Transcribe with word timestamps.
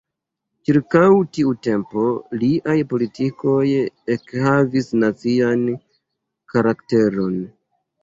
Ĉirkaŭ 0.69 1.03
tiu 1.37 1.51
tempo 1.67 2.05
liaj 2.45 2.75
politikoj 2.95 3.61
ekhavis 4.17 4.93
nacian 5.07 5.65
karakteron. 6.57 7.43